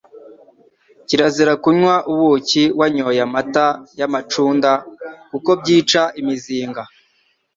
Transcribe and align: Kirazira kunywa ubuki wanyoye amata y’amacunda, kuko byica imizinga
Kirazira 1.07 1.53
kunywa 1.63 1.95
ubuki 2.11 2.63
wanyoye 2.79 3.19
amata 3.27 3.65
y’amacunda, 3.99 4.71
kuko 5.31 5.49
byica 5.61 6.01
imizinga 6.19 6.81